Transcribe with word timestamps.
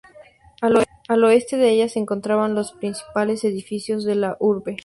Al 1.09 1.23
oeste 1.25 1.57
de 1.57 1.69
ella 1.69 1.87
se 1.87 1.99
encontraban 1.99 2.55
los 2.55 2.71
principales 2.71 3.43
edificios 3.43 4.03
de 4.03 4.15
la 4.15 4.35
urbe. 4.39 4.77